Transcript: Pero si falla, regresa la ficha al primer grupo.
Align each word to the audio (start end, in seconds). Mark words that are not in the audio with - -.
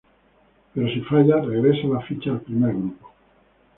Pero 0.73 0.87
si 0.89 1.01
falla, 1.01 1.41
regresa 1.41 1.87
la 1.87 2.01
ficha 2.01 2.31
al 2.31 2.41
primer 2.41 2.73
grupo. 2.73 3.13